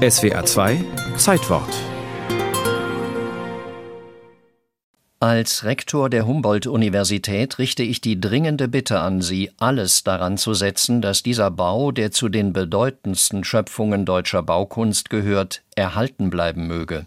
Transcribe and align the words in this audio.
SWR 0.00 0.46
2 0.46 0.82
Zeitwort 1.18 1.68
Als 5.18 5.64
Rektor 5.64 6.08
der 6.08 6.26
Humboldt-Universität 6.26 7.58
richte 7.58 7.82
ich 7.82 8.00
die 8.00 8.18
dringende 8.18 8.66
Bitte 8.66 9.00
an 9.00 9.20
Sie, 9.20 9.50
alles 9.58 10.02
daran 10.02 10.38
zu 10.38 10.54
setzen, 10.54 11.02
dass 11.02 11.22
dieser 11.22 11.50
Bau, 11.50 11.92
der 11.92 12.12
zu 12.12 12.30
den 12.30 12.54
bedeutendsten 12.54 13.44
Schöpfungen 13.44 14.06
deutscher 14.06 14.42
Baukunst 14.42 15.10
gehört, 15.10 15.64
erhalten 15.76 16.30
bleiben 16.30 16.66
möge. 16.66 17.04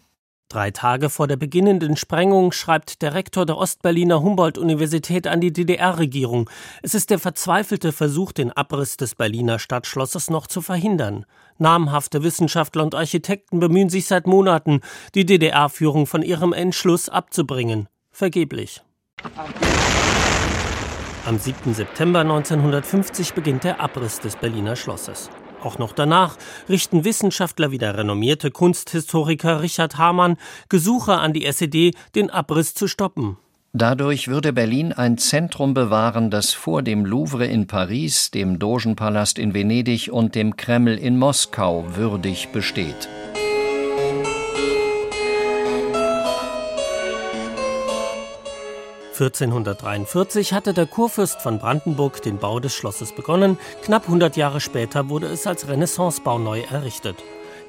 Drei 0.54 0.70
Tage 0.70 1.10
vor 1.10 1.26
der 1.26 1.36
beginnenden 1.36 1.98
Sprengung 1.98 2.52
schreibt 2.52 3.02
der 3.02 3.16
Rektor 3.16 3.48
der 3.48 3.58
Ostberliner 3.58 4.22
Humboldt-Universität 4.22 5.26
an 5.26 5.42
die 5.42 5.52
DDR-Regierung. 5.52 6.48
Es 6.84 6.94
ist 6.94 7.10
der 7.10 7.18
verzweifelte 7.18 7.92
Versuch, 7.92 8.34
den 8.34 8.52
Abriss 8.52 8.96
des 8.96 9.16
Berliner 9.16 9.58
Stadtschlosses 9.58 10.30
noch 10.30 10.46
zu 10.46 10.62
verhindern. 10.62 11.26
Namhafte 11.58 12.22
Wissenschaftler 12.22 12.84
und 12.84 12.94
Architekten 12.94 13.60
bemühen 13.60 13.90
sich 13.90 14.06
seit 14.06 14.28
Monaten, 14.28 14.82
die 15.16 15.26
DDR-Führung 15.26 16.06
von 16.06 16.22
ihrem 16.22 16.54
Entschluss 16.54 17.10
abzubringen. 17.10 17.90
Vergeblich. 18.12 18.84
Am 21.26 21.40
7. 21.40 21.74
September 21.74 22.20
1950 22.20 23.34
beginnt 23.34 23.64
der 23.64 23.82
Abriss 23.82 24.20
des 24.20 24.36
Berliner 24.36 24.76
Schlosses. 24.76 25.32
Auch 25.64 25.78
noch 25.78 25.94
danach 25.94 26.38
richten 26.68 27.06
Wissenschaftler 27.06 27.72
wie 27.72 27.78
der 27.78 27.98
renommierte 27.98 28.52
Kunsthistoriker 28.52 29.62
Richard 29.62 29.98
Hamann 29.98 30.38
Gesuche 30.70 31.14
an 31.14 31.34
die 31.34 31.46
SED, 31.46 31.94
den 32.16 32.30
Abriss 32.30 32.74
zu 32.74 32.88
stoppen. 32.88 33.38
Dadurch 33.76 34.28
würde 34.28 34.54
Berlin 34.54 34.94
ein 34.94 35.18
Zentrum 35.18 35.74
bewahren, 35.74 36.30
das 36.30 36.54
vor 36.54 36.84
dem 36.84 37.06
Louvre 37.06 37.48
in 37.48 37.66
Paris, 37.66 38.30
dem 38.30 38.60
Dogenpalast 38.60 39.40
in 39.40 39.56
Venedig 39.56 40.12
und 40.12 40.36
dem 40.36 40.58
Kreml 40.58 40.96
in 40.96 41.18
Moskau 41.18 41.86
würdig 41.96 42.50
besteht. 42.50 43.10
1443 49.14 50.54
hatte 50.54 50.74
der 50.74 50.88
Kurfürst 50.88 51.40
von 51.40 51.60
Brandenburg 51.60 52.24
den 52.24 52.40
Bau 52.40 52.60
des 52.60 52.74
Schlosses 52.74 53.12
begonnen, 53.12 53.60
knapp 53.84 54.06
100 54.06 54.36
Jahre 54.38 54.60
später 54.60 55.08
wurde 55.08 55.28
es 55.28 55.46
als 55.46 55.68
Renaissancebau 55.68 56.40
neu 56.40 56.62
errichtet. 56.62 57.18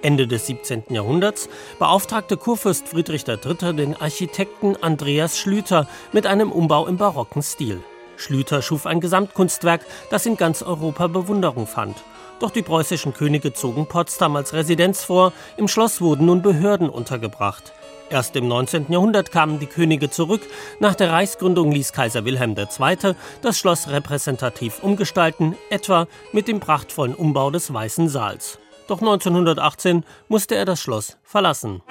Ende 0.00 0.26
des 0.26 0.46
17. 0.46 0.84
Jahrhunderts 0.88 1.50
beauftragte 1.78 2.38
Kurfürst 2.38 2.88
Friedrich 2.88 3.26
III. 3.28 3.74
den 3.76 3.94
Architekten 3.94 4.76
Andreas 4.82 5.38
Schlüter 5.38 5.86
mit 6.12 6.26
einem 6.26 6.50
Umbau 6.50 6.86
im 6.86 6.96
barocken 6.96 7.42
Stil. 7.42 7.82
Schlüter 8.16 8.62
schuf 8.62 8.86
ein 8.86 9.00
Gesamtkunstwerk, 9.00 9.84
das 10.10 10.26
in 10.26 10.36
ganz 10.36 10.62
Europa 10.62 11.06
Bewunderung 11.06 11.66
fand. 11.66 11.96
Doch 12.40 12.50
die 12.50 12.62
preußischen 12.62 13.14
Könige 13.14 13.52
zogen 13.52 13.86
Potsdam 13.86 14.36
als 14.36 14.52
Residenz 14.52 15.04
vor, 15.04 15.32
im 15.56 15.68
Schloss 15.68 16.00
wurden 16.00 16.26
nun 16.26 16.42
Behörden 16.42 16.90
untergebracht. 16.90 17.72
Erst 18.10 18.36
im 18.36 18.48
19. 18.48 18.86
Jahrhundert 18.90 19.32
kamen 19.32 19.58
die 19.58 19.66
Könige 19.66 20.10
zurück. 20.10 20.42
Nach 20.78 20.94
der 20.94 21.10
Reichsgründung 21.10 21.72
ließ 21.72 21.92
Kaiser 21.92 22.24
Wilhelm 22.24 22.54
II. 22.56 23.14
das 23.40 23.58
Schloss 23.58 23.88
repräsentativ 23.88 24.82
umgestalten, 24.82 25.56
etwa 25.70 26.06
mit 26.32 26.46
dem 26.46 26.60
prachtvollen 26.60 27.14
Umbau 27.14 27.50
des 27.50 27.72
Weißen 27.72 28.08
Saals. 28.08 28.58
Doch 28.88 29.00
1918 29.00 30.04
musste 30.28 30.54
er 30.54 30.66
das 30.66 30.80
Schloss 30.80 31.16
verlassen. 31.22 31.82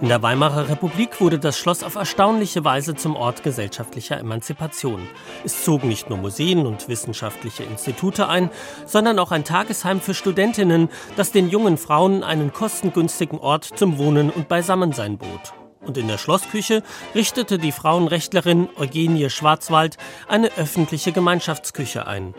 In 0.00 0.08
der 0.08 0.22
Weimarer 0.22 0.70
Republik 0.70 1.20
wurde 1.20 1.38
das 1.38 1.58
Schloss 1.58 1.82
auf 1.82 1.94
erstaunliche 1.94 2.64
Weise 2.64 2.94
zum 2.94 3.16
Ort 3.16 3.42
gesellschaftlicher 3.42 4.18
Emanzipation. 4.18 5.06
Es 5.44 5.62
zogen 5.62 5.88
nicht 5.88 6.08
nur 6.08 6.16
Museen 6.16 6.66
und 6.66 6.88
wissenschaftliche 6.88 7.64
Institute 7.64 8.26
ein, 8.26 8.48
sondern 8.86 9.18
auch 9.18 9.30
ein 9.30 9.44
Tagesheim 9.44 10.00
für 10.00 10.14
Studentinnen, 10.14 10.88
das 11.16 11.32
den 11.32 11.50
jungen 11.50 11.76
Frauen 11.76 12.24
einen 12.24 12.50
kostengünstigen 12.50 13.38
Ort 13.38 13.64
zum 13.76 13.98
Wohnen 13.98 14.30
und 14.30 14.48
Beisammensein 14.48 15.18
bot. 15.18 15.52
Und 15.82 15.98
in 15.98 16.08
der 16.08 16.16
Schlossküche 16.16 16.82
richtete 17.14 17.58
die 17.58 17.72
Frauenrechtlerin 17.72 18.70
Eugenie 18.78 19.28
Schwarzwald 19.28 19.98
eine 20.28 20.50
öffentliche 20.56 21.12
Gemeinschaftsküche 21.12 22.06
ein. 22.06 22.34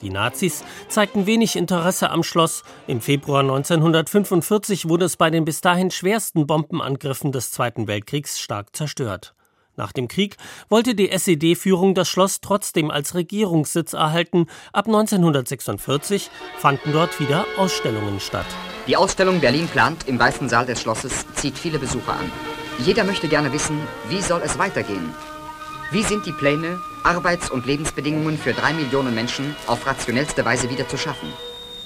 Die 0.00 0.10
Nazis 0.10 0.62
zeigten 0.88 1.26
wenig 1.26 1.56
Interesse 1.56 2.10
am 2.10 2.22
Schloss. 2.22 2.62
Im 2.86 3.00
Februar 3.00 3.40
1945 3.40 4.88
wurde 4.88 5.06
es 5.06 5.16
bei 5.16 5.30
den 5.30 5.44
bis 5.44 5.60
dahin 5.60 5.90
schwersten 5.90 6.46
Bombenangriffen 6.46 7.32
des 7.32 7.50
Zweiten 7.50 7.88
Weltkriegs 7.88 8.38
stark 8.38 8.76
zerstört. 8.76 9.34
Nach 9.76 9.92
dem 9.92 10.08
Krieg 10.08 10.36
wollte 10.68 10.94
die 10.96 11.10
SED-Führung 11.10 11.94
das 11.94 12.08
Schloss 12.08 12.40
trotzdem 12.40 12.90
als 12.90 13.14
Regierungssitz 13.14 13.92
erhalten. 13.92 14.46
Ab 14.72 14.86
1946 14.86 16.30
fanden 16.58 16.92
dort 16.92 17.20
wieder 17.20 17.46
Ausstellungen 17.56 18.18
statt. 18.18 18.46
Die 18.88 18.96
Ausstellung 18.96 19.40
Berlin 19.40 19.68
plant 19.68 20.08
im 20.08 20.18
Weißen 20.18 20.48
Saal 20.48 20.66
des 20.66 20.80
Schlosses 20.80 21.26
zieht 21.34 21.56
viele 21.56 21.78
Besucher 21.78 22.14
an. 22.14 22.30
Jeder 22.84 23.04
möchte 23.04 23.28
gerne 23.28 23.52
wissen, 23.52 23.78
wie 24.08 24.20
soll 24.20 24.42
es 24.44 24.58
weitergehen? 24.58 25.14
Wie 25.90 26.02
sind 26.02 26.26
die 26.26 26.32
Pläne, 26.32 26.82
Arbeits- 27.02 27.50
und 27.50 27.64
Lebensbedingungen 27.64 28.36
für 28.36 28.52
drei 28.52 28.74
Millionen 28.74 29.14
Menschen 29.14 29.56
auf 29.66 29.86
rationellste 29.86 30.44
Weise 30.44 30.68
wieder 30.68 30.86
zu 30.86 30.98
schaffen? 30.98 31.32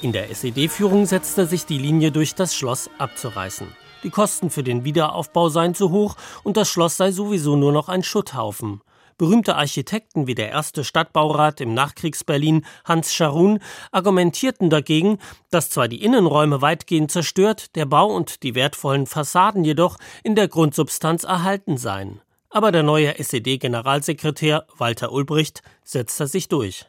In 0.01 0.11
der 0.11 0.29
SED-Führung 0.29 1.07
setzte 1.07 1.47
sich 1.47 1.67
die 1.67 1.79
Linie 1.79 2.11
durch, 2.11 2.35
das 2.35 2.57
Schloss 2.57 2.91
abzureißen. 2.99 3.69
Die 4.03 4.11
Kosten 4.11 4.51
für 4.51 4.65
den 4.65 4.83
Wiederaufbau 4.83 5.51
seien 5.51 5.77
zu 5.77 5.93
hoch 5.93 6.17
und 6.43 6.57
das 6.57 6.69
Schloss 6.69 6.97
sei 6.97 7.13
sowieso 7.13 7.55
nur 7.55 7.71
noch 7.71 7.89
ein 7.89 8.03
Schutthaufen. 8.03 8.81
Berühmte 9.19 9.55
Architekten 9.55 10.27
wie 10.27 10.35
der 10.35 10.51
erste 10.51 10.83
Stadtbaurat 10.83 11.61
im 11.61 11.73
Nachkriegsberlin 11.73 12.67
Hans 12.85 13.15
Scharun 13.15 13.61
argumentierten 13.93 14.69
dagegen, 14.69 15.19
dass 15.53 15.71
zwar 15.71 15.87
die 15.87 16.03
Innenräume 16.03 16.61
weitgehend 16.61 17.13
zerstört, 17.13 17.77
der 17.77 17.87
Bau 17.87 18.13
und 18.13 18.43
die 18.43 18.57
wertvollen 18.57 19.07
Fassaden 19.07 19.63
jedoch 19.63 19.97
in 20.25 20.35
der 20.35 20.49
Grundsubstanz 20.49 21.23
erhalten 21.23 21.77
seien. 21.77 22.21
Aber 22.53 22.71
der 22.71 22.83
neue 22.83 23.19
SED-Generalsekretär 23.19 24.67
Walter 24.77 25.11
Ulbricht 25.11 25.63
setzte 25.85 26.27
sich 26.27 26.49
durch. 26.49 26.87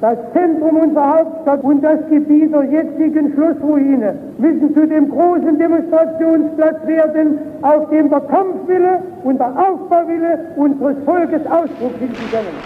Das 0.00 0.16
Zentrum 0.32 0.76
unserer 0.76 1.18
Hauptstadt 1.18 1.64
und 1.64 1.82
das 1.82 1.98
Gebiet 2.08 2.52
der 2.52 2.62
jetzigen 2.62 3.34
Schlossruine 3.34 4.34
müssen 4.38 4.72
zu 4.72 4.86
dem 4.86 5.10
großen 5.10 5.58
Demonstrationsplatz 5.58 6.86
werden, 6.86 7.38
auf 7.62 7.90
dem 7.90 8.08
der 8.08 8.20
Kampfwille 8.20 9.02
und 9.24 9.38
der 9.38 9.48
Aufbauwille 9.48 10.52
unseres 10.56 10.96
Volkes 11.04 11.44
Ausdruck 11.46 11.98
finden 11.98 12.30
können. 12.30 12.56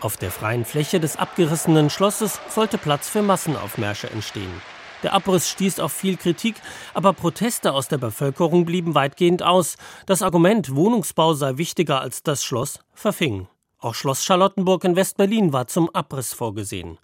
Auf 0.00 0.16
der 0.16 0.30
freien 0.30 0.64
Fläche 0.64 1.00
des 1.00 1.16
abgerissenen 1.16 1.90
Schlosses 1.90 2.40
sollte 2.48 2.78
Platz 2.78 3.08
für 3.08 3.22
Massenaufmärsche 3.22 4.10
entstehen. 4.10 4.52
Der 5.02 5.14
Abriss 5.14 5.48
stieß 5.48 5.80
auf 5.80 5.92
viel 5.92 6.16
Kritik, 6.16 6.56
aber 6.94 7.12
Proteste 7.12 7.72
aus 7.72 7.88
der 7.88 7.98
Bevölkerung 7.98 8.64
blieben 8.64 8.94
weitgehend 8.94 9.42
aus. 9.42 9.76
Das 10.06 10.22
Argument, 10.22 10.74
Wohnungsbau 10.74 11.34
sei 11.34 11.56
wichtiger 11.56 12.00
als 12.00 12.22
das 12.22 12.44
Schloss, 12.44 12.78
verfing. 12.92 13.48
Auch 13.78 13.94
Schloss 13.94 14.24
Charlottenburg 14.24 14.84
in 14.84 14.94
West-Berlin 14.94 15.52
war 15.52 15.66
zum 15.66 15.90
Abriss 15.92 16.32
vorgesehen. 16.32 16.98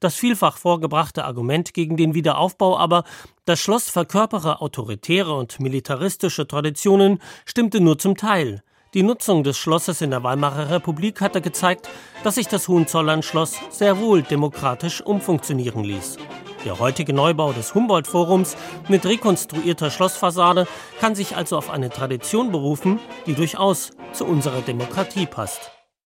Das 0.00 0.16
vielfach 0.16 0.56
vorgebrachte 0.56 1.24
Argument 1.24 1.74
gegen 1.74 1.96
den 1.96 2.14
Wiederaufbau 2.14 2.76
aber, 2.78 3.04
das 3.44 3.60
Schloss 3.60 3.90
verkörpere 3.90 4.60
autoritäre 4.60 5.34
und 5.34 5.60
militaristische 5.60 6.48
Traditionen, 6.48 7.20
stimmte 7.44 7.80
nur 7.80 7.98
zum 7.98 8.16
Teil. 8.16 8.62
Die 8.94 9.02
Nutzung 9.02 9.44
des 9.44 9.56
Schlosses 9.58 10.00
in 10.00 10.10
der 10.10 10.22
Weimarer 10.22 10.70
Republik 10.70 11.20
hatte 11.20 11.40
gezeigt, 11.40 11.88
dass 12.24 12.34
sich 12.34 12.48
das 12.48 12.66
Hohenzollern-Schloss 12.68 13.58
sehr 13.70 13.98
wohl 13.98 14.22
demokratisch 14.22 15.00
umfunktionieren 15.00 15.84
ließ. 15.84 16.18
Der 16.64 16.78
heutige 16.78 17.12
Neubau 17.12 17.52
des 17.52 17.74
Humboldt-Forums 17.74 18.56
mit 18.88 19.04
rekonstruierter 19.04 19.90
Schlossfassade 19.90 20.68
kann 21.00 21.16
sich 21.16 21.36
also 21.36 21.56
auf 21.56 21.70
eine 21.70 21.90
Tradition 21.90 22.52
berufen, 22.52 23.00
die 23.26 23.34
durchaus 23.34 23.90
zu 24.12 24.24
unserer 24.24 24.60
Demokratie 24.60 25.26
passt. 25.26 25.71